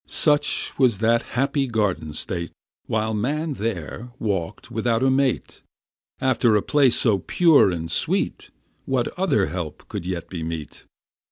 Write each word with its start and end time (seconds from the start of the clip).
Such 0.07 0.79
was 0.79 0.97
that 0.97 1.21
happy 1.37 1.67
garden 1.67 2.13
state, 2.13 2.49
While 2.87 3.13
man 3.13 3.53
there 3.53 4.09
walk'd 4.17 4.71
without 4.71 5.03
a 5.03 5.11
mate; 5.11 5.61
After 6.19 6.55
a 6.55 6.63
place 6.63 6.95
so 6.95 7.19
pure 7.19 7.69
and 7.69 7.91
sweet, 7.91 8.49
What 8.85 9.09
other 9.09 9.45
help 9.45 9.87
could 9.89 10.07
yet 10.07 10.27
be 10.27 10.41
meet! 10.41 10.85